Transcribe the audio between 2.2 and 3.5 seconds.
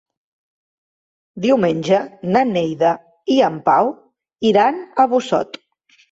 na Neida i